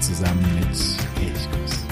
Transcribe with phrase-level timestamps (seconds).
[0.00, 0.68] Zusammen mit
[1.22, 1.84] Elchkuss.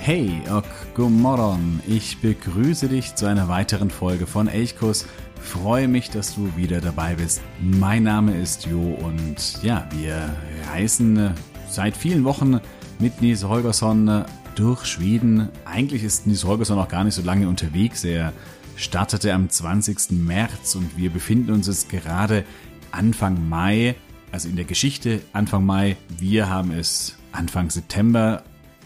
[0.00, 0.64] Hey, och,
[0.94, 1.80] god morgon.
[1.86, 5.06] Ich begrüße dich zu einer weiteren Folge von Elchkuss.
[5.52, 7.42] Freue mich, dass du wieder dabei bist.
[7.60, 10.34] Mein Name ist Jo und ja, wir
[10.72, 11.34] reisen
[11.68, 12.58] seit vielen Wochen
[12.98, 14.24] mit Nils Holgersson
[14.54, 15.50] durch Schweden.
[15.66, 18.02] Eigentlich ist Nils Holgersson noch gar nicht so lange unterwegs.
[18.02, 18.32] Er
[18.76, 20.12] startete am 20.
[20.12, 22.46] März und wir befinden uns jetzt gerade
[22.90, 23.94] Anfang Mai,
[24.32, 25.98] also in der Geschichte Anfang Mai.
[26.18, 28.42] Wir haben es Anfang September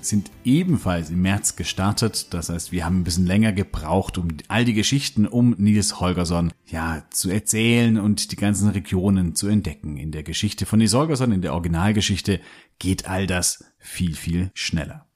[0.09, 2.33] sind ebenfalls im März gestartet.
[2.33, 6.53] Das heißt, wir haben ein bisschen länger gebraucht, um all die Geschichten um Nils Holgersson
[6.67, 9.97] ja zu erzählen und die ganzen Regionen zu entdecken.
[9.97, 12.41] In der Geschichte von Nils Holgersson, in der Originalgeschichte,
[12.79, 15.09] geht all das viel, viel schneller.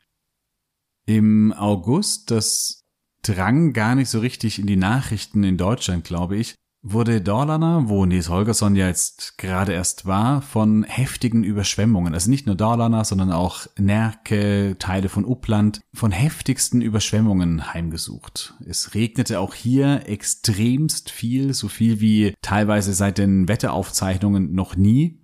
[1.07, 2.85] Im August, das
[3.23, 8.07] drang gar nicht so richtig in die Nachrichten in Deutschland, glaube ich, wurde Dalarna, wo
[8.07, 13.33] Nils Holgersson ja jetzt gerade erst war, von heftigen Überschwemmungen, also nicht nur Dalarna, sondern
[13.33, 18.55] auch Närke, Teile von Uppland, von heftigsten Überschwemmungen heimgesucht.
[18.65, 25.21] Es regnete auch hier extremst viel, so viel wie teilweise seit den Wetteraufzeichnungen noch nie.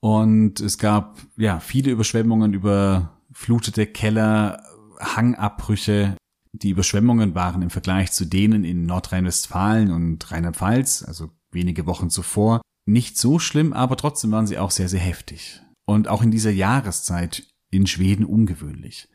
[0.00, 4.62] Und es gab ja viele Überschwemmungen über flutete Keller,
[4.98, 6.16] Hangabbrüche,
[6.62, 12.60] die Überschwemmungen waren im Vergleich zu denen in Nordrhein-Westfalen und Rheinland-Pfalz, also wenige Wochen zuvor,
[12.86, 15.62] nicht so schlimm, aber trotzdem waren sie auch sehr, sehr heftig.
[15.86, 19.08] Und auch in dieser Jahreszeit in Schweden ungewöhnlich.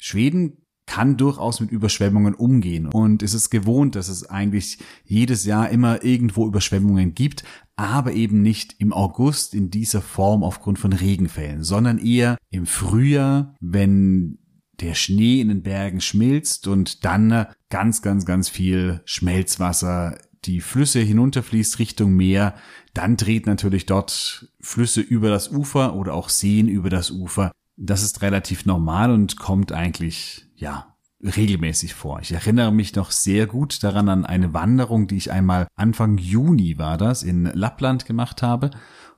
[0.00, 5.70] Schweden kann durchaus mit Überschwemmungen umgehen und es ist gewohnt, dass es eigentlich jedes Jahr
[5.70, 7.42] immer irgendwo Überschwemmungen gibt,
[7.76, 13.54] aber eben nicht im August in dieser Form aufgrund von Regenfällen, sondern eher im Frühjahr,
[13.60, 14.38] wenn
[14.80, 21.00] der Schnee in den Bergen schmilzt und dann ganz, ganz, ganz viel Schmelzwasser die Flüsse
[21.00, 22.54] hinunterfließt Richtung Meer,
[22.92, 27.52] dann dreht natürlich dort Flüsse über das Ufer oder auch Seen über das Ufer.
[27.76, 32.20] Das ist relativ normal und kommt eigentlich, ja, regelmäßig vor.
[32.20, 36.76] Ich erinnere mich noch sehr gut daran an eine Wanderung, die ich einmal Anfang Juni
[36.78, 38.70] war das, in Lappland gemacht habe.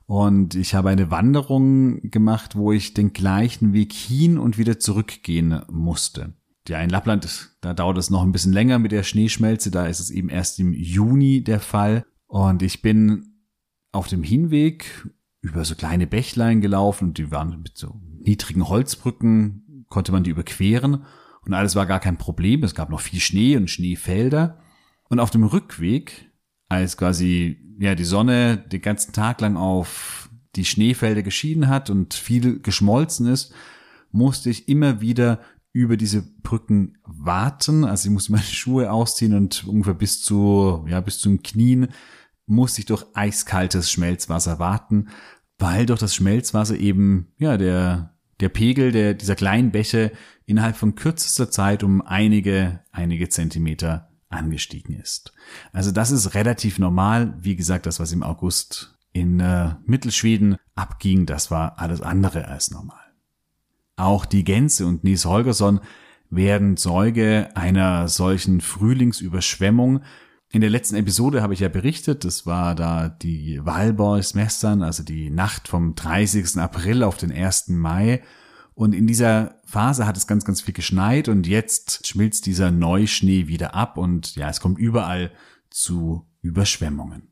[0.07, 5.61] Und ich habe eine Wanderung gemacht, wo ich den gleichen Weg hin und wieder zurückgehen
[5.69, 6.33] musste.
[6.67, 9.69] Ja, in Lappland, da dauert es noch ein bisschen länger mit der Schneeschmelze.
[9.69, 12.05] Da ist es eben erst im Juni der Fall.
[12.25, 13.43] Und ich bin
[13.91, 15.09] auf dem Hinweg
[15.41, 20.31] über so kleine Bächlein gelaufen und die waren mit so niedrigen Holzbrücken, konnte man die
[20.31, 21.05] überqueren.
[21.41, 22.63] Und alles war gar kein Problem.
[22.63, 24.59] Es gab noch viel Schnee und Schneefelder.
[25.09, 26.31] Und auf dem Rückweg,
[26.69, 32.13] als quasi ja, die Sonne den ganzen Tag lang auf die Schneefelder geschieden hat und
[32.13, 33.53] viel geschmolzen ist,
[34.11, 35.39] musste ich immer wieder
[35.71, 37.85] über diese Brücken warten.
[37.85, 41.89] Also ich musste meine Schuhe ausziehen und ungefähr bis zu, ja, bis zum Knien
[42.47, 45.09] musste ich durch eiskaltes Schmelzwasser warten,
[45.59, 50.11] weil durch das Schmelzwasser eben, ja, der, der Pegel der, dieser kleinen Bäche
[50.45, 55.33] innerhalb von kürzester Zeit um einige, einige Zentimeter angestiegen ist.
[55.71, 57.33] Also das ist relativ normal.
[57.39, 62.71] Wie gesagt, das, was im August in äh, Mittelschweden abging, das war alles andere als
[62.71, 62.99] normal.
[63.95, 65.79] Auch die Gänse und Nies Holgersson
[66.29, 70.01] werden Zeuge einer solchen Frühlingsüberschwemmung.
[70.49, 75.29] In der letzten Episode habe ich ja berichtet, das war da die Walborgsmessern, also die
[75.29, 76.57] Nacht vom 30.
[76.57, 77.69] April auf den 1.
[77.69, 78.21] Mai.
[78.77, 83.47] Und in dieser Phase hat es ganz, ganz viel geschneit und jetzt schmilzt dieser Neuschnee
[83.47, 85.31] wieder ab und ja, es kommt überall
[85.71, 87.23] zu Überschwemmungen.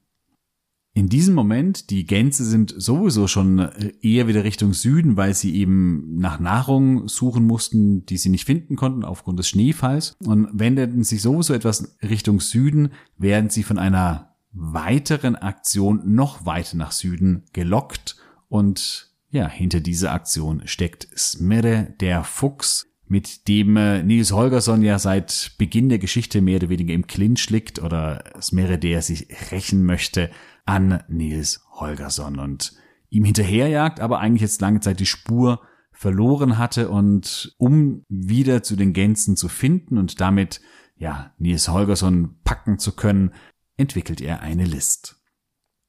[0.95, 3.59] In diesem Moment, die Gänse sind sowieso schon
[4.01, 8.75] eher wieder Richtung Süden, weil sie eben nach Nahrung suchen mussten, die sie nicht finden
[8.75, 12.89] konnten aufgrund des Schneefalls und wendeten sich sowieso etwas Richtung Süden,
[13.19, 18.15] während sie von einer weiteren Aktion noch weiter nach Süden gelockt
[18.49, 24.97] und ja, hinter dieser Aktion steckt Smirre, der Fuchs, mit dem äh, Nils Holgersson ja
[24.97, 29.83] seit Beginn der Geschichte mehr oder weniger im Clinch liegt oder Smirre, der sich rächen
[29.83, 30.31] möchte
[30.65, 32.73] an Nils Holgersson und
[33.09, 35.61] ihm hinterherjagt, aber eigentlich jetzt lange Zeit die Spur
[35.91, 40.61] verloren hatte und um wieder zu den Gänsen zu finden und damit
[40.95, 43.31] ja Nils Holgersson packen zu können,
[43.77, 45.21] entwickelt er eine List.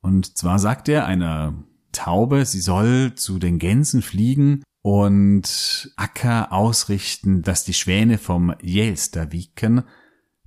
[0.01, 1.65] Und zwar sagt er einer
[1.97, 9.83] Taube, sie soll zu den Gänsen fliegen und Acker ausrichten, dass die Schwäne vom Jelsterviken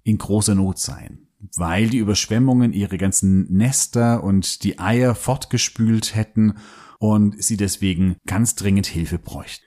[0.03, 1.27] in großer Not seien.
[1.55, 6.55] weil die Überschwemmungen ihre ganzen Nester und die Eier fortgespült hätten
[6.99, 9.63] und sie deswegen ganz dringend Hilfe bräuchten.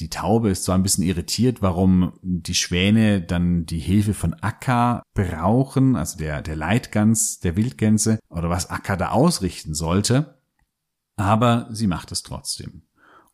[0.00, 5.02] Die Taube ist zwar ein bisschen irritiert, warum die Schwäne dann die Hilfe von Akka
[5.14, 10.35] brauchen, also der, der Leitgans der Wildgänse, oder was Akka da ausrichten sollte,
[11.16, 12.82] aber sie macht es trotzdem.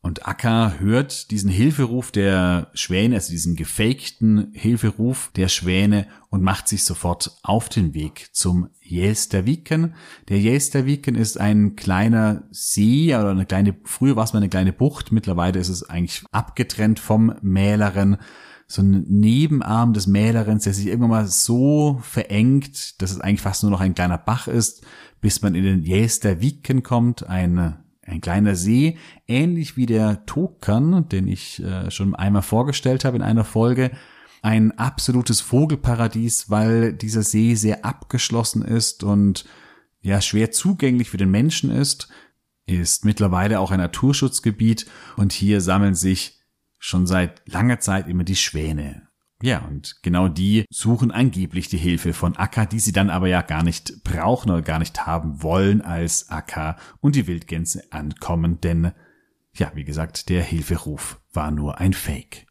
[0.05, 6.67] Und Akka hört diesen Hilferuf der Schwäne, also diesen gefakten Hilferuf der Schwäne und macht
[6.67, 9.95] sich sofort auf den Weg zum Jelsterviken.
[10.29, 14.73] Der Jelsterviken ist ein kleiner See oder eine kleine, früher war es mal eine kleine
[14.73, 18.17] Bucht, mittlerweile ist es eigentlich abgetrennt vom Mäleren.
[18.73, 23.63] So ein Nebenarm des Mälerens, der sich irgendwann mal so verengt, dass es eigentlich fast
[23.63, 24.87] nur noch ein kleiner Bach ist,
[25.21, 28.97] bis man in den Jelsterviken kommt, eine ein kleiner See,
[29.29, 33.91] ähnlich wie der Tokan, den ich äh, schon einmal vorgestellt habe in einer Folge.
[34.41, 39.45] Ein absolutes Vogelparadies, weil dieser See sehr abgeschlossen ist und
[40.01, 42.09] ja schwer zugänglich für den Menschen ist,
[42.65, 44.87] ist mittlerweile auch ein Naturschutzgebiet
[45.19, 46.42] und hier sammeln sich
[46.83, 49.09] schon seit langer Zeit immer die Schwäne.
[49.41, 53.43] Ja, und genau die suchen angeblich die Hilfe von Akka, die sie dann aber ja
[53.43, 58.93] gar nicht brauchen oder gar nicht haben wollen, als Akka und die Wildgänse ankommen, denn,
[59.55, 62.47] ja, wie gesagt, der Hilferuf war nur ein Fake.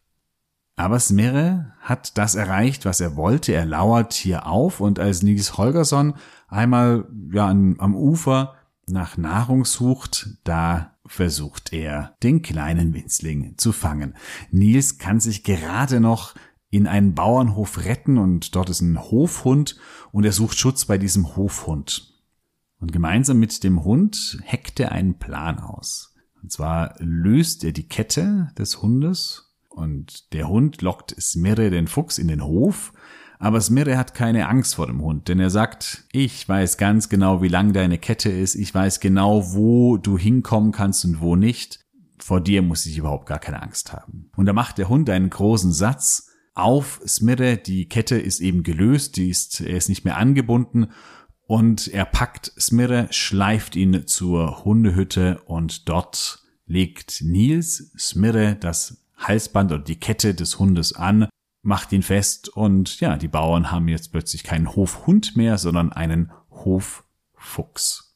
[0.76, 3.52] Aber Smirre hat das erreicht, was er wollte.
[3.52, 6.14] Er lauert hier auf und als Nils Holgersson
[6.48, 8.54] einmal ja, am Ufer
[8.86, 14.14] nach Nahrung sucht, da versucht er, den kleinen Winzling zu fangen.
[14.50, 16.34] Nils kann sich gerade noch
[16.70, 19.76] in einen Bauernhof retten und dort ist ein Hofhund
[20.10, 22.14] und er sucht Schutz bei diesem Hofhund.
[22.80, 26.14] Und gemeinsam mit dem Hund heckt er einen Plan aus.
[26.42, 32.16] Und zwar löst er die Kette des Hundes und der Hund lockt Smirre den Fuchs
[32.16, 32.94] in den Hof,
[33.42, 37.42] aber Smirre hat keine Angst vor dem Hund, denn er sagt, ich weiß ganz genau,
[37.42, 41.80] wie lang deine Kette ist, ich weiß genau, wo du hinkommen kannst und wo nicht.
[42.20, 44.30] Vor dir muss ich überhaupt gar keine Angst haben.
[44.36, 47.56] Und da macht der Hund einen großen Satz, auf Smirre.
[47.56, 50.88] Die Kette ist eben gelöst, die ist, er ist nicht mehr angebunden
[51.46, 59.72] und er packt Smirre, schleift ihn zur Hundehütte und dort legt Nils Smirre das Halsband
[59.72, 61.28] oder die Kette des Hundes an,
[61.62, 66.32] macht ihn fest und ja, die Bauern haben jetzt plötzlich keinen Hofhund mehr, sondern einen
[66.50, 68.12] Hoffuchs.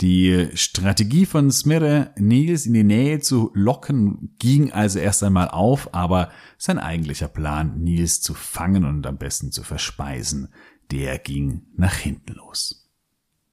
[0.00, 5.94] Die Strategie von Smirre, Nils in die Nähe zu locken, ging also erst einmal auf,
[5.94, 10.48] aber sein eigentlicher Plan, Nils zu fangen und am besten zu verspeisen,
[10.90, 12.90] der ging nach hinten los.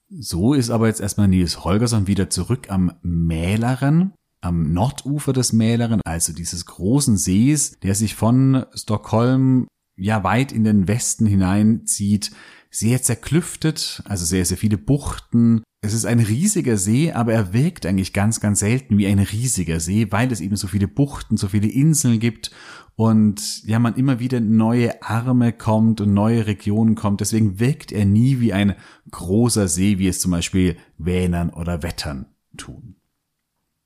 [0.09, 6.01] So ist aber jetzt erstmal Nils Holgersson wieder zurück am Mäleren, am Nordufer des Mäleren,
[6.05, 9.67] also dieses großen Sees, der sich von Stockholm
[9.97, 12.31] ja weit in den Westen hineinzieht,
[12.69, 17.87] sehr zerklüftet, also sehr, sehr viele Buchten, es ist ein riesiger See, aber er wirkt
[17.87, 21.47] eigentlich ganz, ganz selten wie ein riesiger See, weil es eben so viele Buchten, so
[21.47, 22.51] viele Inseln gibt
[22.95, 27.19] und ja, man immer wieder neue Arme kommt und neue Regionen kommt.
[27.19, 28.75] Deswegen wirkt er nie wie ein
[29.09, 32.27] großer See, wie es zum Beispiel Vänern oder Wettern
[32.57, 33.00] tun.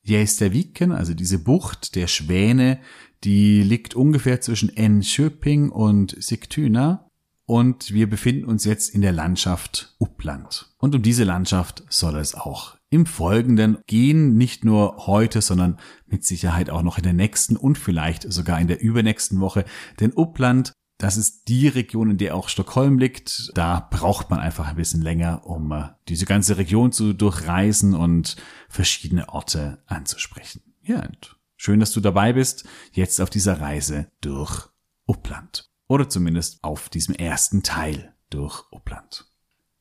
[0.07, 2.79] Viken, also diese Bucht der Schwäne,
[3.24, 7.09] die liegt ungefähr zwischen Enköping und Sigtuna
[7.45, 10.74] und wir befinden uns jetzt in der Landschaft Uppland.
[10.77, 16.24] Und um diese Landschaft soll es auch im Folgenden gehen, nicht nur heute, sondern mit
[16.24, 19.65] Sicherheit auch noch in der nächsten und vielleicht sogar in der übernächsten Woche.
[20.00, 23.52] Denn Uppland, das ist die Region, in der auch Stockholm liegt.
[23.56, 28.38] Da braucht man einfach ein bisschen länger, um äh, diese ganze Region zu durchreisen und
[28.70, 30.62] verschiedene Orte anzusprechen.
[30.84, 34.70] Ja, und schön, dass du dabei bist, jetzt auf dieser Reise durch
[35.06, 35.70] Uppland.
[35.88, 39.25] Oder zumindest auf diesem ersten Teil durch Uppland.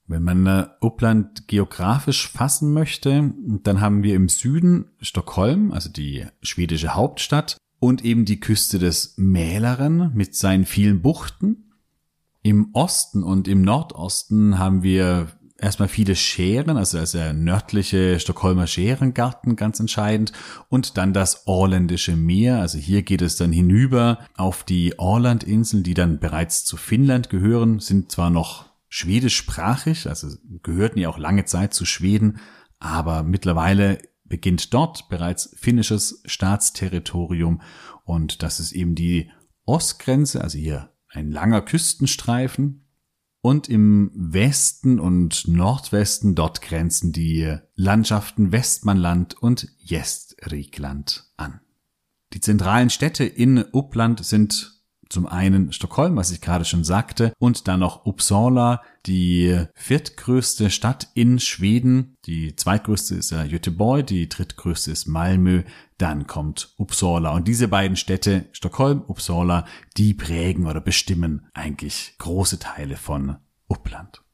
[0.06, 6.26] Wenn man äh, Uppland geografisch fassen möchte, dann haben wir im Süden Stockholm, also die
[6.42, 11.70] schwedische Hauptstadt, und eben die Küste des Mälaren mit seinen vielen Buchten.
[12.42, 19.54] Im Osten und im Nordosten haben wir erstmal viele Scheren, also der nördliche Stockholmer Scherengarten
[19.54, 20.32] ganz entscheidend
[20.70, 25.94] und dann das Orländische Meer, also hier geht es dann hinüber auf die Orlandinseln, die
[25.94, 30.28] dann bereits zu Finnland gehören, sind zwar noch schwedischsprachig, also
[30.62, 32.38] gehörten ja auch lange Zeit zu Schweden,
[32.78, 37.60] aber mittlerweile beginnt dort bereits finnisches Staatsterritorium
[38.04, 39.30] und das ist eben die
[39.64, 42.84] Ostgrenze, also hier ein langer Küstenstreifen,
[43.44, 51.60] und im Westen und Nordwesten dort grenzen die Landschaften Westmannland und Gästrikland an.
[52.32, 54.73] Die zentralen Städte in Uppland sind
[55.14, 61.06] Zum einen Stockholm, was ich gerade schon sagte, und dann noch Uppsala, die viertgrößte Stadt
[61.14, 62.16] in Schweden.
[62.26, 65.62] Die zweitgrößte ist Göteborg, die drittgrößte ist Malmö,
[65.98, 67.30] dann kommt Uppsala.
[67.30, 69.66] Und diese beiden Städte, Stockholm, Uppsala,
[69.96, 73.36] die prägen oder bestimmen eigentlich große Teile von
[73.68, 74.24] Uppland.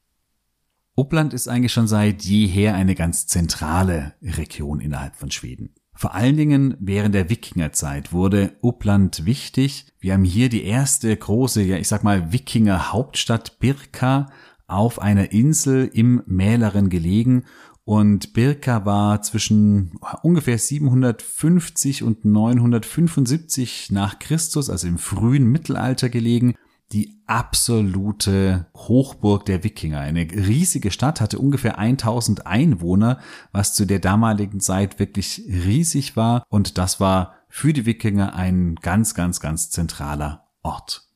[0.95, 5.75] Uppland ist eigentlich schon seit jeher eine ganz zentrale Region innerhalb von Schweden.
[6.01, 9.85] Vor allen Dingen während der Wikingerzeit wurde Uppland wichtig.
[9.99, 14.31] Wir haben hier die erste große, ja ich sag mal Wikinger Hauptstadt Birka
[14.65, 17.43] auf einer Insel im Mäleren gelegen
[17.83, 19.91] und Birka war zwischen
[20.23, 26.55] ungefähr 750 und 975 nach Christus, also im frühen Mittelalter gelegen
[26.93, 29.99] die absolute Hochburg der Wikinger.
[29.99, 33.19] Eine riesige Stadt hatte ungefähr 1000 Einwohner,
[33.51, 36.43] was zu der damaligen Zeit wirklich riesig war.
[36.49, 41.07] Und das war für die Wikinger ein ganz, ganz, ganz zentraler Ort.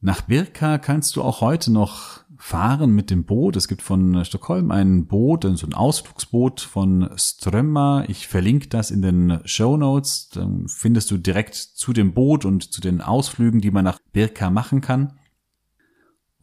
[0.00, 3.56] Nach Birka kannst du auch heute noch fahren mit dem Boot.
[3.56, 8.04] Es gibt von Stockholm ein Boot, so ein Ausflugsboot von Strömma.
[8.06, 10.28] Ich verlinke das in den Show Notes.
[10.28, 14.50] Dann findest du direkt zu dem Boot und zu den Ausflügen, die man nach Birka
[14.50, 15.18] machen kann.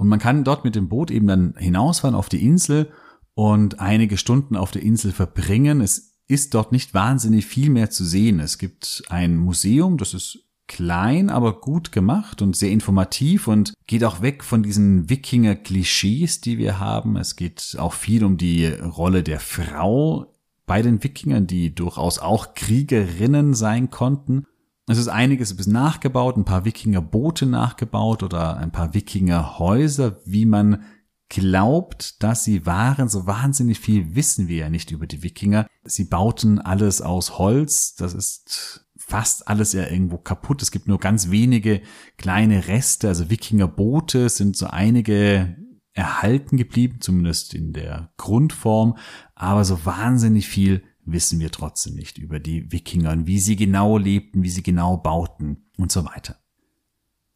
[0.01, 2.91] Und man kann dort mit dem Boot eben dann hinausfahren auf die Insel
[3.35, 5.79] und einige Stunden auf der Insel verbringen.
[5.79, 8.39] Es ist dort nicht wahnsinnig viel mehr zu sehen.
[8.39, 14.03] Es gibt ein Museum, das ist klein, aber gut gemacht und sehr informativ und geht
[14.03, 17.15] auch weg von diesen Wikinger-Klischees, die wir haben.
[17.15, 20.33] Es geht auch viel um die Rolle der Frau
[20.65, 24.47] bei den Wikingern, die durchaus auch Kriegerinnen sein konnten.
[24.87, 30.83] Es ist einiges bis nachgebaut, ein paar Wikingerboote nachgebaut oder ein paar Wikingerhäuser, wie man
[31.29, 33.07] glaubt, dass sie waren.
[33.07, 35.65] So wahnsinnig viel wissen wir ja nicht über die Wikinger.
[35.83, 37.95] Sie bauten alles aus Holz.
[37.95, 40.61] Das ist fast alles ja irgendwo kaputt.
[40.61, 41.81] Es gibt nur ganz wenige
[42.17, 43.07] kleine Reste.
[43.07, 45.55] Also Wikingerboote sind so einige
[45.93, 48.97] erhalten geblieben, zumindest in der Grundform.
[49.35, 53.97] Aber so wahnsinnig viel wissen wir trotzdem nicht über die Wikinger und wie sie genau
[53.97, 56.37] lebten, wie sie genau bauten und so weiter.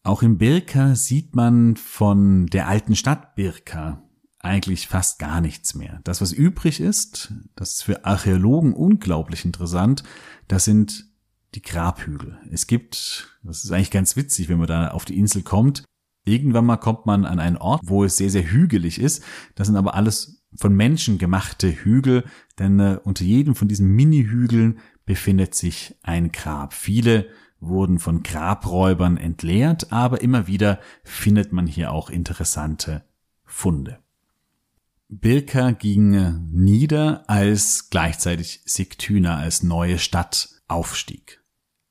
[0.03, 4.03] Auch in Birka sieht man von der alten Stadt Birka
[4.39, 5.99] eigentlich fast gar nichts mehr.
[6.03, 10.03] Das, was übrig ist, das ist für Archäologen unglaublich interessant,
[10.47, 11.05] das sind
[11.55, 12.37] die Grabhügel.
[12.51, 15.83] Es gibt, das ist eigentlich ganz witzig, wenn man da auf die Insel kommt,
[16.25, 19.23] irgendwann mal kommt man an einen Ort, wo es sehr, sehr hügelig ist.
[19.55, 22.23] Das sind aber alles von Menschen gemachte Hügel,
[22.59, 26.73] denn äh, unter jedem von diesen Mini-Hügeln befindet sich ein Grab.
[26.73, 27.27] Viele
[27.59, 33.03] wurden von Grabräubern entleert, aber immer wieder findet man hier auch interessante
[33.43, 33.99] Funde.
[35.07, 41.41] Birka ging äh, nieder, als gleichzeitig Sigtuna als neue Stadt aufstieg.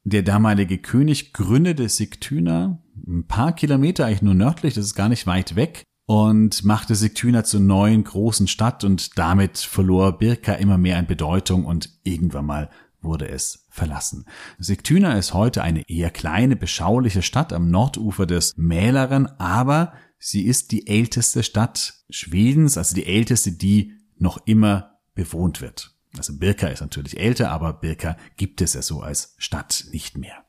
[0.03, 5.27] Der damalige König gründete Sigtuna ein paar Kilometer eigentlich nur nördlich, das ist gar nicht
[5.27, 10.99] weit weg, und machte Sigtuna zur neuen großen Stadt und damit verlor Birka immer mehr
[10.99, 12.71] an Bedeutung und irgendwann mal
[13.01, 14.25] wurde es verlassen.
[14.59, 20.73] Sigtuna ist heute eine eher kleine, beschauliche Stadt am Nordufer des Mälaren, aber sie ist
[20.73, 25.95] die älteste Stadt Schwedens, also die älteste, die noch immer bewohnt wird.
[26.17, 30.45] Also Birka ist natürlich älter, aber Birka gibt es ja so als Stadt nicht mehr.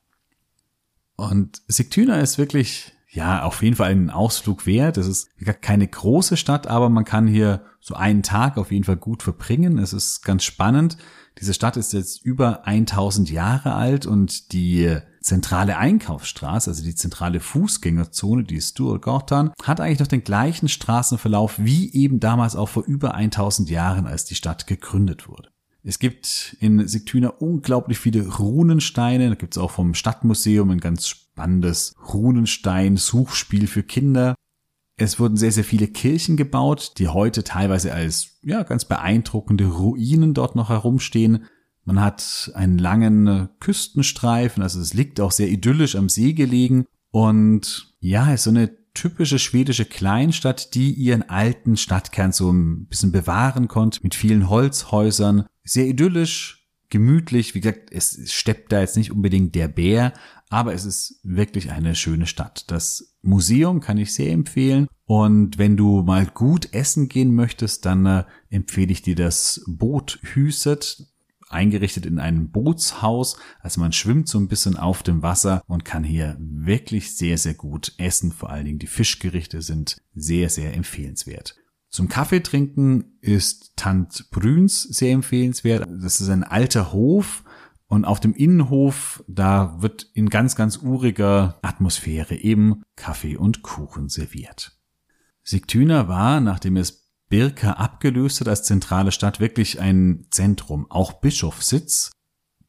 [1.15, 4.97] Und Sigtuna ist wirklich ja, auf jeden Fall einen Ausflug wert.
[4.97, 5.29] Es ist
[5.61, 9.77] keine große Stadt, aber man kann hier so einen Tag auf jeden Fall gut verbringen.
[9.77, 10.97] Es ist ganz spannend.
[11.39, 17.39] Diese Stadt ist jetzt über 1000 Jahre alt und die zentrale Einkaufsstraße, also die zentrale
[17.39, 23.15] Fußgängerzone, die Sturgatan, hat eigentlich noch den gleichen Straßenverlauf wie eben damals auch vor über
[23.15, 25.49] 1000 Jahren, als die Stadt gegründet wurde.
[25.83, 29.29] Es gibt in Sigtuna unglaublich viele Runensteine.
[29.29, 34.35] Da gibt es auch vom Stadtmuseum ein ganz spannendes Runenstein-Suchspiel für Kinder.
[34.95, 40.33] Es wurden sehr, sehr viele Kirchen gebaut, die heute teilweise als ja, ganz beeindruckende Ruinen
[40.33, 41.47] dort noch herumstehen.
[41.83, 46.85] Man hat einen langen Küstenstreifen, also es liegt auch sehr idyllisch am See gelegen.
[47.11, 53.11] Und ja, ist so eine typische schwedische Kleinstadt, die ihren alten Stadtkern so ein bisschen
[53.11, 55.47] bewahren konnte, mit vielen Holzhäusern.
[55.65, 56.54] Sehr idyllisch,
[56.89, 57.55] gemütlich.
[57.55, 60.13] Wie gesagt, es steppt da jetzt nicht unbedingt der Bär,
[60.49, 62.65] aber es ist wirklich eine schöne Stadt.
[62.71, 64.87] Das Museum kann ich sehr empfehlen.
[65.05, 70.19] Und wenn du mal gut essen gehen möchtest, dann äh, empfehle ich dir das Boot
[70.23, 71.07] Hüset
[71.49, 73.37] eingerichtet in einem Bootshaus.
[73.59, 77.53] Also man schwimmt so ein bisschen auf dem Wasser und kann hier wirklich sehr, sehr
[77.53, 78.31] gut essen.
[78.31, 81.55] Vor allen Dingen die Fischgerichte sind sehr, sehr empfehlenswert.
[81.95, 85.87] Zum Kaffee trinken ist Tant Brüns sehr empfehlenswert.
[85.89, 87.45] Das ist ein alter Hof
[87.87, 94.09] Und auf dem Innenhof, da wird in ganz, ganz uriger Atmosphäre eben Kaffee und Kuchen
[94.09, 94.77] serviert.
[95.41, 102.11] Sigtuna war, nachdem es Birka abgelöst hat als zentrale Stadt, wirklich ein Zentrum, auch Bischofssitz.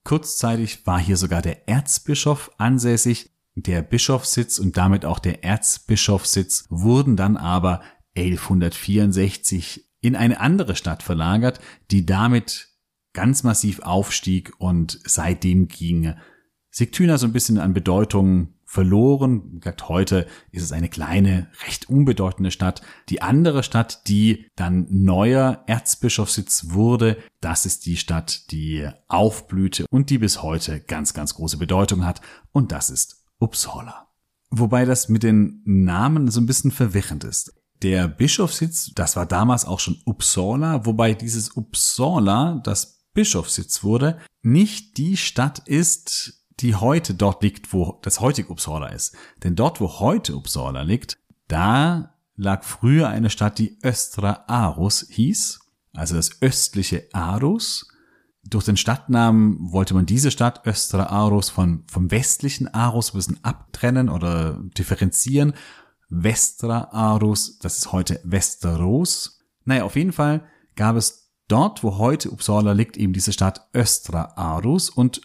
[0.04, 3.32] Kurzzeitig war hier sogar der Erzbischof ansässig.
[3.56, 7.80] Der Bischofssitz und damit auch der Erzbischofssitz wurden dann aber
[8.16, 12.68] 1164 in eine andere Stadt verlagert, die damit
[13.12, 16.14] ganz massiv aufstieg und seitdem ging
[16.70, 19.52] Sigtuna so ein bisschen an Bedeutung verloren.
[19.52, 22.82] Wie gesagt, heute ist es eine kleine, recht unbedeutende Stadt.
[23.08, 30.10] Die andere Stadt, die dann neuer Erzbischofssitz wurde, das ist die Stadt, die aufblühte und
[30.10, 32.20] die bis heute ganz, ganz große Bedeutung hat.
[32.52, 34.08] Und das ist Uppsala.
[34.50, 37.54] Wobei das mit den Namen so ein bisschen verwirrend ist.
[37.82, 44.96] Der Bischofssitz, das war damals auch schon Uppsala, wobei dieses Uppsala, das Bischofssitz wurde, nicht
[44.96, 49.14] die Stadt ist, die heute dort liegt, wo das heutige Uppsala ist.
[49.42, 51.18] Denn dort, wo heute Uppsala liegt,
[51.48, 55.60] da lag früher eine Stadt, die Östra Arus hieß,
[55.92, 57.88] also das östliche Arus.
[58.44, 63.44] Durch den Stadtnamen wollte man diese Stadt Östra Arus von, vom westlichen Arus ein bisschen
[63.44, 65.54] abtrennen oder differenzieren.
[66.08, 69.40] Vestra Arus, das ist heute Westeros.
[69.64, 74.32] Naja, auf jeden Fall gab es Dort, wo heute Uppsala liegt, eben diese Stadt Östra
[74.36, 75.20] Arus und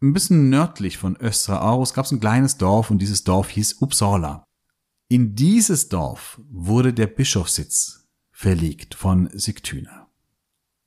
[0.00, 3.80] ein bisschen nördlich von Östra Arus gab es ein kleines Dorf und dieses Dorf hieß
[3.80, 4.44] Uppsala.
[5.08, 10.08] In dieses Dorf wurde der Bischofssitz verlegt von Sigtuna.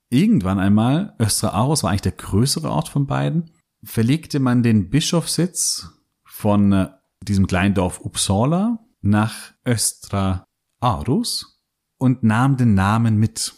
[0.09, 3.51] Irgendwann einmal, Östra Arus war eigentlich der größere Ort von beiden,
[3.83, 5.89] verlegte man den Bischofssitz
[6.23, 6.89] von äh,
[7.21, 10.45] diesem kleinen Dorf Uppsala nach Östra
[10.79, 11.61] Arus
[11.97, 13.53] und nahm den Namen mit.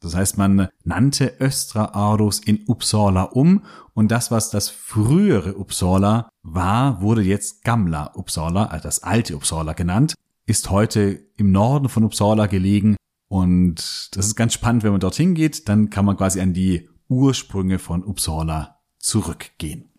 [0.00, 3.64] Das heißt, man nannte Östra Arus in Uppsala um
[3.94, 9.72] und das, was das frühere Uppsala war, wurde jetzt Gamla Uppsala, also das alte Uppsala
[9.72, 10.14] genannt,
[10.46, 12.96] ist heute im Norden von Uppsala gelegen
[13.28, 16.88] und das ist ganz spannend, wenn man dorthin geht, dann kann man quasi an die
[17.08, 19.90] Ursprünge von Uppsala zurückgehen.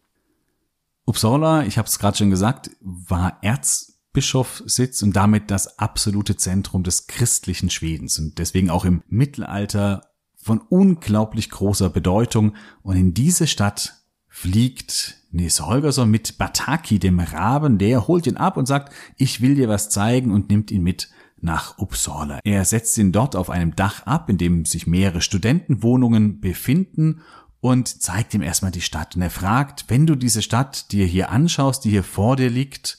[1.06, 6.82] Uppsala, ich habe es gerade schon gesagt, war Erz Bischofssitz und damit das absolute Zentrum
[6.82, 12.56] des christlichen Schwedens und deswegen auch im Mittelalter von unglaublich großer Bedeutung.
[12.82, 13.94] Und in diese Stadt
[14.28, 19.54] fliegt Nils Holgersson mit Bataki, dem Raben, der holt ihn ab und sagt, ich will
[19.54, 22.40] dir was zeigen und nimmt ihn mit nach Uppsala.
[22.44, 27.22] Er setzt ihn dort auf einem Dach ab, in dem sich mehrere Studentenwohnungen befinden
[27.60, 29.16] und zeigt ihm erstmal die Stadt.
[29.16, 32.98] Und er fragt, wenn du diese Stadt dir hier anschaust, die hier vor dir liegt,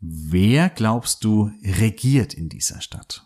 [0.00, 3.24] Wer glaubst du regiert in dieser Stadt?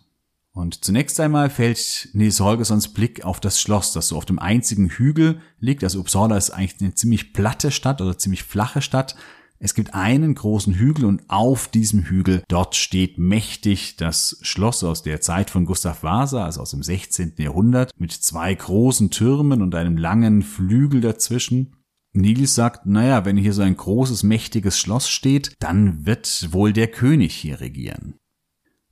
[0.53, 4.89] Und zunächst einmal fällt Nils Holgerssons Blick auf das Schloss, das so auf dem einzigen
[4.89, 5.83] Hügel liegt.
[5.83, 9.15] Also Uppsala ist eigentlich eine ziemlich platte Stadt oder ziemlich flache Stadt.
[9.59, 15.03] Es gibt einen großen Hügel und auf diesem Hügel dort steht mächtig das Schloss aus
[15.03, 17.35] der Zeit von Gustav Vasa, also aus dem 16.
[17.37, 21.77] Jahrhundert, mit zwei großen Türmen und einem langen Flügel dazwischen.
[22.13, 26.87] Nils sagt, naja, wenn hier so ein großes, mächtiges Schloss steht, dann wird wohl der
[26.87, 28.15] König hier regieren.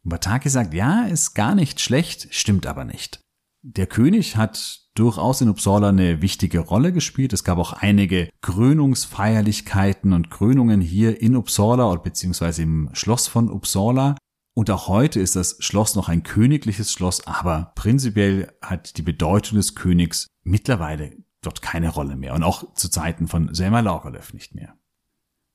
[0.03, 3.19] Bataki sagt, ja, ist gar nicht schlecht, stimmt aber nicht.
[3.63, 7.31] Der König hat durchaus in Uppsala eine wichtige Rolle gespielt.
[7.31, 14.17] Es gab auch einige Krönungsfeierlichkeiten und Krönungen hier in Uppsala beziehungsweise im Schloss von Uppsala.
[14.55, 19.57] Und auch heute ist das Schloss noch ein königliches Schloss, aber prinzipiell hat die Bedeutung
[19.57, 24.55] des Königs mittlerweile dort keine Rolle mehr und auch zu Zeiten von Selma Lagerlöf nicht
[24.55, 24.75] mehr.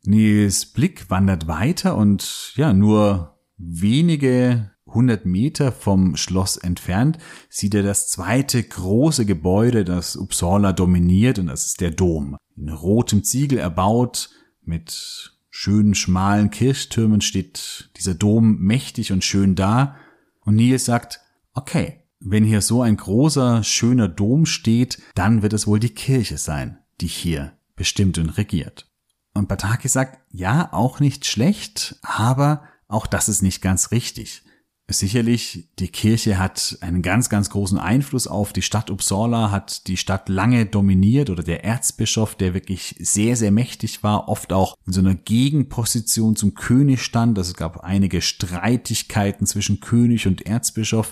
[0.03, 7.19] Nils Blick wandert weiter und ja, nur wenige hundert Meter vom Schloss entfernt
[7.49, 12.37] sieht er das zweite große Gebäude, das Uppsala dominiert und das ist der Dom.
[12.57, 14.31] In rotem Ziegel erbaut,
[14.63, 19.97] mit schönen schmalen Kirchtürmen steht dieser Dom mächtig und schön da
[20.41, 21.21] und Nils sagt,
[21.53, 26.39] okay, wenn hier so ein großer, schöner Dom steht, dann wird es wohl die Kirche
[26.39, 28.91] sein, die hier bestimmt und regiert.
[29.35, 34.43] Und Bataki sagt, ja, auch nicht schlecht, aber auch das ist nicht ganz richtig.
[34.89, 39.97] Sicherlich, die Kirche hat einen ganz, ganz großen Einfluss auf die Stadt Uppsala, hat die
[39.97, 44.93] Stadt lange dominiert oder der Erzbischof, der wirklich sehr, sehr mächtig war, oft auch in
[44.93, 47.37] so einer Gegenposition zum König stand.
[47.37, 51.11] Also es gab einige Streitigkeiten zwischen König und Erzbischof.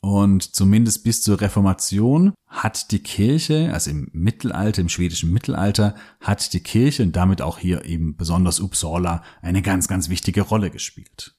[0.00, 6.52] Und zumindest bis zur Reformation hat die Kirche, also im Mittelalter, im schwedischen Mittelalter, hat
[6.54, 11.36] die Kirche und damit auch hier eben besonders Uppsala eine ganz, ganz wichtige Rolle gespielt.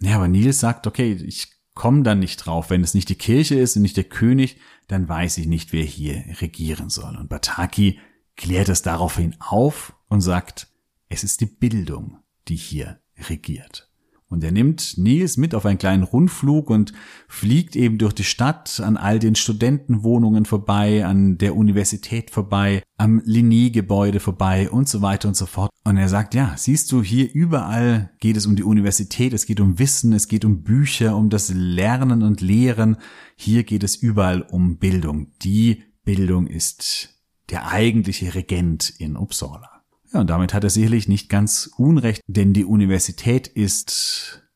[0.00, 2.70] Ja, aber Nils sagt, okay, ich komme da nicht drauf.
[2.70, 5.84] Wenn es nicht die Kirche ist und nicht der König, dann weiß ich nicht, wer
[5.84, 7.16] hier regieren soll.
[7.16, 8.00] Und Bataki
[8.36, 10.68] klärt es daraufhin auf und sagt,
[11.08, 12.18] es ist die Bildung,
[12.48, 13.85] die hier regiert.
[14.28, 16.92] Und er nimmt Nils mit auf einen kleinen Rundflug und
[17.28, 23.20] fliegt eben durch die Stadt an all den Studentenwohnungen vorbei, an der Universität vorbei, am
[23.20, 25.70] Linné-Gebäude vorbei und so weiter und so fort.
[25.84, 29.60] Und er sagt, ja, siehst du, hier überall geht es um die Universität, es geht
[29.60, 32.96] um Wissen, es geht um Bücher, um das Lernen und Lehren.
[33.36, 35.28] Hier geht es überall um Bildung.
[35.42, 39.75] Die Bildung ist der eigentliche Regent in Uppsala.
[40.16, 44.48] Ja, und damit hat er sicherlich nicht ganz unrecht, denn die Universität ist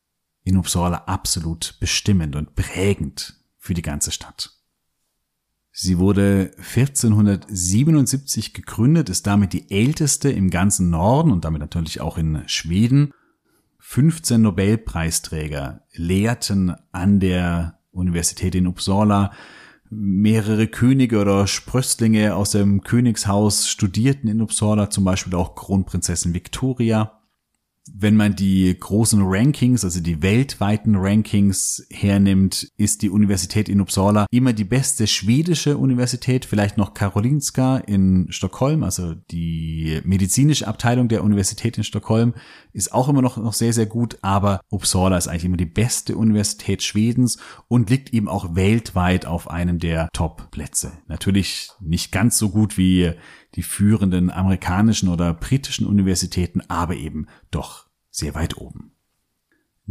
[0.43, 4.53] in Uppsala absolut bestimmend und prägend für die ganze Stadt.
[5.71, 12.17] Sie wurde 1477 gegründet, ist damit die älteste im ganzen Norden und damit natürlich auch
[12.17, 13.13] in Schweden.
[13.77, 19.31] 15 Nobelpreisträger lehrten an der Universität in Uppsala
[19.91, 27.20] mehrere Könige oder Sprösslinge aus dem Königshaus studierten in Uppsala, zum Beispiel auch Kronprinzessin Victoria
[27.91, 34.27] wenn man die großen Rankings, also die weltweiten Rankings hernimmt, ist die Universität in Uppsala
[34.29, 41.23] immer die beste schwedische Universität, vielleicht noch Karolinska in Stockholm, also die medizinische Abteilung der
[41.23, 42.35] Universität in Stockholm
[42.71, 46.15] ist auch immer noch, noch sehr, sehr gut, aber Uppsala ist eigentlich immer die beste
[46.15, 50.91] Universität Schwedens und liegt eben auch weltweit auf einem der Top-Plätze.
[51.07, 53.13] Natürlich nicht ganz so gut wie
[53.55, 58.91] die führenden amerikanischen oder britischen Universitäten, aber eben doch sehr weit oben.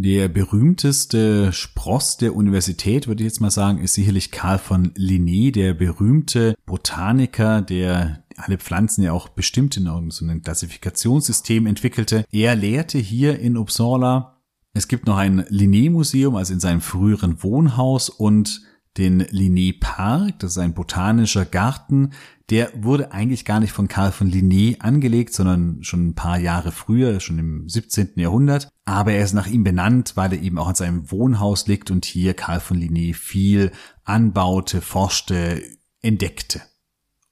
[0.02, 5.52] Der berühmteste Spross der Universität, würde ich jetzt mal sagen, ist sicherlich Karl von Linné,
[5.52, 12.24] der berühmte Botaniker, der alle Pflanzen ja auch bestimmt in so Klassifikationssystem entwickelte.
[12.30, 14.40] Er lehrte hier in Uppsala.
[14.72, 18.62] Es gibt noch ein Linné-Museum, also in seinem früheren Wohnhaus und
[18.96, 22.10] den Linné Park, das ist ein botanischer Garten,
[22.50, 26.72] der wurde eigentlich gar nicht von Karl von Linné angelegt, sondern schon ein paar Jahre
[26.72, 28.10] früher, schon im 17.
[28.16, 28.68] Jahrhundert.
[28.84, 32.04] Aber er ist nach ihm benannt, weil er eben auch an seinem Wohnhaus liegt und
[32.04, 33.70] hier Karl von Linné viel
[34.04, 35.62] anbaute, forschte,
[36.02, 36.60] entdeckte.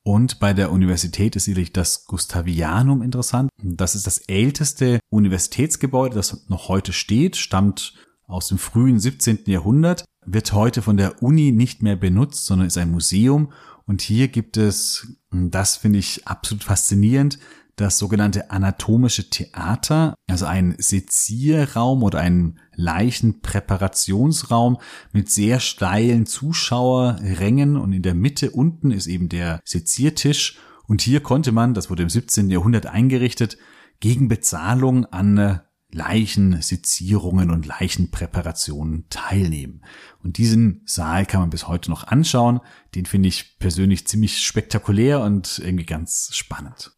[0.04, 3.50] Und bei der Universität ist sicherlich das Gustavianum interessant.
[3.60, 7.94] Das ist das älteste Universitätsgebäude, das noch heute steht, stammt
[8.26, 9.40] aus dem frühen 17.
[9.46, 13.52] Jahrhundert, wird heute von der Uni nicht mehr benutzt, sondern ist ein Museum
[13.88, 17.40] und hier gibt es, das finde ich absolut faszinierend,
[17.74, 24.78] das sogenannte anatomische Theater, also ein Sezierraum oder ein Leichenpräparationsraum
[25.12, 31.20] mit sehr steilen Zuschauerrängen und in der Mitte unten ist eben der Seziertisch und hier
[31.20, 32.50] konnte man, das wurde im 17.
[32.50, 33.56] Jahrhundert eingerichtet,
[34.00, 39.82] gegen Bezahlung an Leichensezierungen und Leichenpräparationen teilnehmen.
[40.22, 42.60] Und diesen Saal kann man bis heute noch anschauen.
[42.94, 46.97] Den finde ich persönlich ziemlich spektakulär und irgendwie ganz spannend.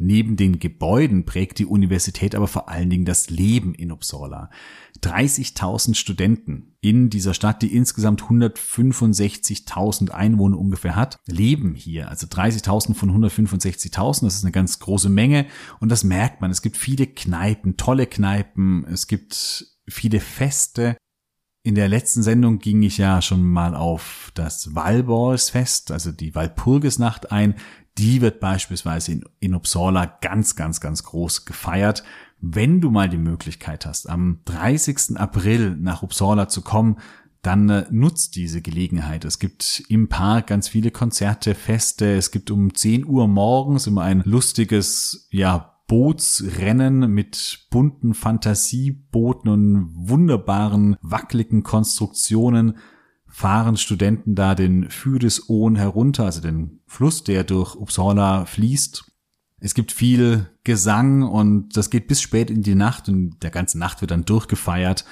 [0.00, 4.48] Neben den Gebäuden prägt die Universität aber vor allen Dingen das Leben in Uppsala.
[5.02, 12.08] 30.000 Studenten in dieser Stadt, die insgesamt 165.000 Einwohner ungefähr hat, leben hier.
[12.08, 15.46] Also 30.000 von 165.000, das ist eine ganz große Menge
[15.80, 16.52] und das merkt man.
[16.52, 20.96] Es gibt viele Kneipen, tolle Kneipen, es gibt viele Feste.
[21.64, 27.32] In der letzten Sendung ging ich ja schon mal auf das Walborgsfest, also die Walpurgisnacht
[27.32, 27.56] ein
[27.98, 32.04] die wird beispielsweise in, in Uppsala ganz, ganz, ganz groß gefeiert.
[32.40, 35.16] Wenn du mal die Möglichkeit hast, am 30.
[35.16, 36.98] April nach Uppsala zu kommen,
[37.42, 39.24] dann äh, nutzt diese Gelegenheit.
[39.24, 42.16] Es gibt im Park ganz viele Konzerte, Feste.
[42.16, 49.90] Es gibt um 10 Uhr morgens immer ein lustiges, ja, Bootsrennen mit bunten Fantasiebooten und
[49.94, 52.76] wunderbaren, wackeligen Konstruktionen
[53.38, 59.04] fahren Studenten da den Fyris-Ohn herunter, also den Fluss, der durch Uppsala fließt.
[59.60, 63.78] Es gibt viel Gesang und das geht bis spät in die Nacht und der ganze
[63.78, 65.04] Nacht wird dann durchgefeiert.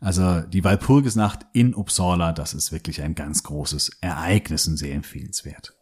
[0.00, 5.74] Also die Walpurgisnacht in Uppsala, das ist wirklich ein ganz großes Ereignis und sehr empfehlenswert.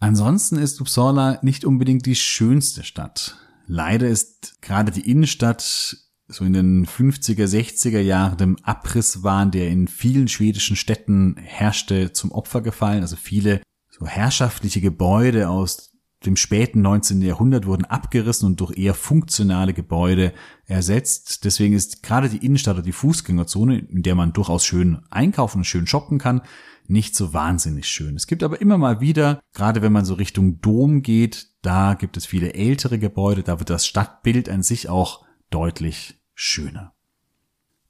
[0.00, 3.38] Ansonsten ist Uppsala nicht unbedingt die schönste Stadt.
[3.66, 5.96] Leider ist gerade die Innenstadt
[6.32, 12.32] so in den 50er, 60er Jahren dem Abrisswahn, der in vielen schwedischen Städten herrschte, zum
[12.32, 13.02] Opfer gefallen.
[13.02, 15.92] Also viele so herrschaftliche Gebäude aus
[16.24, 17.20] dem späten 19.
[17.20, 20.32] Jahrhundert wurden abgerissen und durch eher funktionale Gebäude
[20.66, 21.44] ersetzt.
[21.44, 25.64] Deswegen ist gerade die Innenstadt oder die Fußgängerzone, in der man durchaus schön einkaufen und
[25.64, 26.42] schön shoppen kann,
[26.86, 28.16] nicht so wahnsinnig schön.
[28.16, 32.16] Es gibt aber immer mal wieder, gerade wenn man so Richtung Dom geht, da gibt
[32.16, 36.94] es viele ältere Gebäude, da wird das Stadtbild an sich auch deutlich schöner.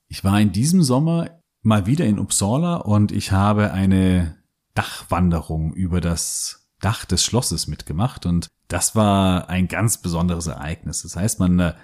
[0.08, 4.36] Ich war in diesem Sommer mal wieder in Uppsala und ich habe eine
[4.74, 11.02] Dachwanderung über das Dach des Schlosses mitgemacht und das war ein ganz besonderes Ereignis.
[11.02, 11.74] Das heißt, man äh,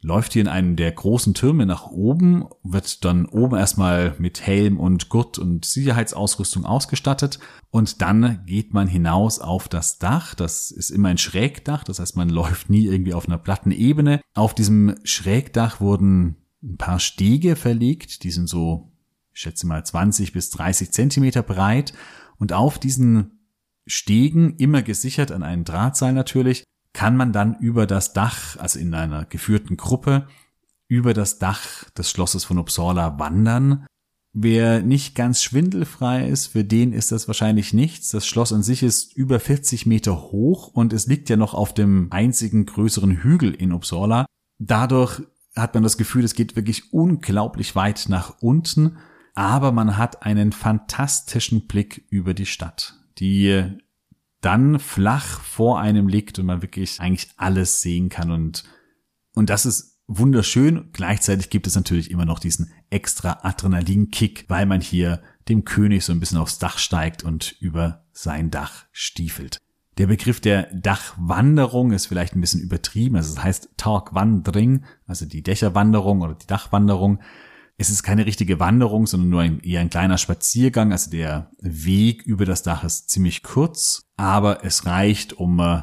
[0.00, 4.78] läuft hier in einem der großen Türme nach oben, wird dann oben erstmal mit Helm
[4.78, 7.38] und Gurt und Sicherheitsausrüstung ausgestattet
[7.70, 10.34] und dann geht man hinaus auf das Dach.
[10.34, 14.20] Das ist immer ein Schrägdach, das heißt, man läuft nie irgendwie auf einer platten Ebene.
[14.34, 18.92] Auf diesem Schrägdach wurden ein paar Stege verlegt, die sind so,
[19.32, 21.92] ich schätze mal 20 bis 30 Zentimeter breit
[22.38, 23.32] und auf diesen
[23.86, 26.64] Stegen, immer gesichert an einen Drahtseil natürlich,
[26.96, 30.26] kann man dann über das Dach, also in einer geführten Gruppe,
[30.88, 33.84] über das Dach des Schlosses von Uppsala wandern.
[34.32, 38.08] Wer nicht ganz schwindelfrei ist, für den ist das wahrscheinlich nichts.
[38.08, 41.74] Das Schloss an sich ist über 40 Meter hoch und es liegt ja noch auf
[41.74, 44.24] dem einzigen größeren Hügel in Uppsala.
[44.58, 45.20] Dadurch
[45.54, 48.96] hat man das Gefühl, es geht wirklich unglaublich weit nach unten,
[49.34, 53.76] aber man hat einen fantastischen Blick über die Stadt, die
[54.46, 58.62] dann flach vor einem liegt und man wirklich eigentlich alles sehen kann und,
[59.34, 60.90] und das ist wunderschön.
[60.92, 66.12] Gleichzeitig gibt es natürlich immer noch diesen extra Adrenalinkick, weil man hier dem König so
[66.12, 69.58] ein bisschen aufs Dach steigt und über sein Dach stiefelt.
[69.98, 73.16] Der Begriff der Dachwanderung ist vielleicht ein bisschen übertrieben.
[73.16, 77.20] Also es heißt Tagwandring, also die Dächerwanderung oder die Dachwanderung
[77.78, 80.92] es ist keine richtige Wanderung, sondern nur ein, eher ein kleiner Spaziergang.
[80.92, 85.82] Also der Weg über das Dach ist ziemlich kurz, aber es reicht, um äh,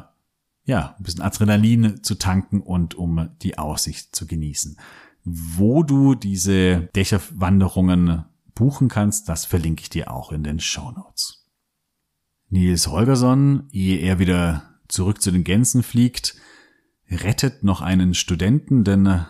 [0.64, 4.78] ja, ein bisschen Adrenalin zu tanken und um die Aussicht zu genießen.
[5.24, 11.46] Wo du diese Dächerwanderungen buchen kannst, das verlinke ich dir auch in den Show Notes.
[12.48, 16.36] Nils Holgersson, ehe er wieder zurück zu den Gänsen fliegt,
[17.10, 19.26] rettet noch einen Studenten, denn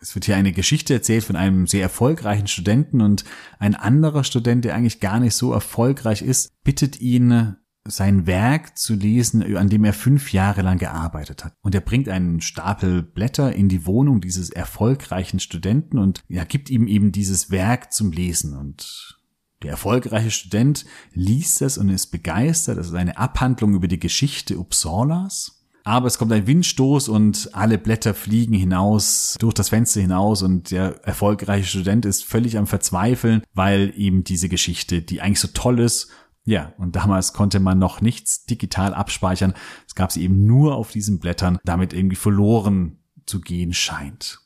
[0.00, 3.24] es wird hier eine Geschichte erzählt von einem sehr erfolgreichen Studenten und
[3.58, 8.94] ein anderer Student, der eigentlich gar nicht so erfolgreich ist, bittet ihn, sein Werk zu
[8.94, 11.54] lesen, an dem er fünf Jahre lang gearbeitet hat.
[11.62, 16.68] Und er bringt einen Stapel Blätter in die Wohnung dieses erfolgreichen Studenten und ja, gibt
[16.68, 18.54] ihm eben dieses Werk zum Lesen.
[18.56, 19.18] Und
[19.62, 22.76] der erfolgreiche Student liest es und ist begeistert.
[22.76, 27.78] Das ist eine Abhandlung über die Geschichte Uppsalas aber es kommt ein Windstoß und alle
[27.78, 33.42] Blätter fliegen hinaus, durch das Fenster hinaus und der erfolgreiche Student ist völlig am Verzweifeln,
[33.54, 36.10] weil eben diese Geschichte, die eigentlich so toll ist,
[36.44, 39.52] ja, und damals konnte man noch nichts digital abspeichern.
[39.86, 44.40] Es gab sie eben nur auf diesen Blättern, damit irgendwie verloren zu gehen scheint.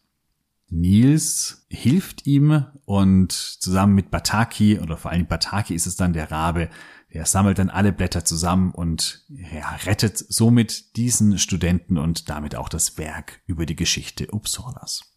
[0.72, 6.30] Nils hilft ihm und zusammen mit Bataki, oder vor allem Bataki ist es dann der
[6.30, 6.70] Rabe,
[7.08, 12.70] er sammelt dann alle Blätter zusammen und ja, rettet somit diesen Studenten und damit auch
[12.70, 15.12] das Werk über die Geschichte Uppsalas.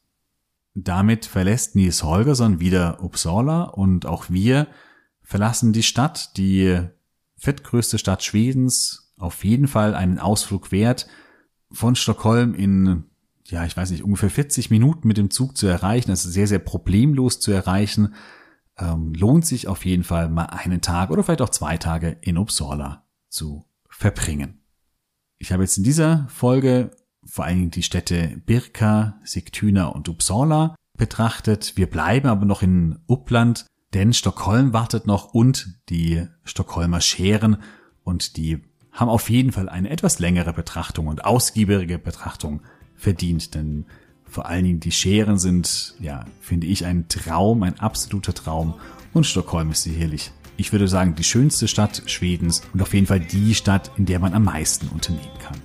[0.74, 4.68] Damit verlässt Nils Holgersson wieder Uppsala und auch wir
[5.22, 6.82] verlassen die Stadt, die
[7.38, 11.08] fettgrößte Stadt Schwedens, auf jeden Fall einen Ausflug wert,
[11.72, 13.06] von Stockholm in,
[13.48, 16.60] ja, ich weiß nicht, ungefähr 40 Minuten mit dem Zug zu erreichen, also sehr, sehr
[16.60, 18.14] problemlos zu erreichen
[18.78, 22.38] ähm, lohnt sich auf jeden Fall mal einen Tag oder vielleicht auch zwei Tage in
[22.38, 24.62] Uppsala zu verbringen.
[25.38, 26.92] Ich habe jetzt in dieser Folge
[27.26, 31.74] vor allen Dingen die Städte Birka, Sigtuna und Uppsala betrachtet.
[31.76, 37.58] Wir bleiben aber noch in Uppland, denn Stockholm wartet noch und die Stockholmer Scheren
[38.04, 42.62] und die haben auf jeden Fall eine etwas längere Betrachtung und ausgiebige Betrachtung
[43.06, 43.86] verdient, denn
[44.28, 48.74] vor allen Dingen die Scheren sind, ja, finde ich, ein Traum, ein absoluter Traum.
[49.14, 53.20] Und Stockholm ist sicherlich, ich würde sagen, die schönste Stadt Schwedens und auf jeden Fall
[53.20, 55.58] die Stadt, in der man am meisten unternehmen kann.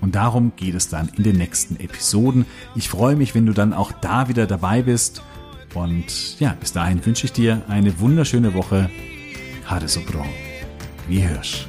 [0.00, 2.44] Und darum geht es dann in den nächsten Episoden.
[2.76, 5.22] Ich freue mich, wenn du dann auch da wieder dabei bist.
[5.74, 8.90] Und ja, bis dahin wünsche ich dir eine wunderschöne Woche.
[9.64, 10.24] Hade so bra.
[11.08, 11.66] Wie hörst.